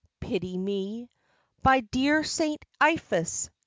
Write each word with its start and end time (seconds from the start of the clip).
pity 0.19 0.57
me; 0.57 1.11
By 1.61 1.81
dear 1.81 2.23
Saint 2.23 2.65
Iphis! 2.81 3.51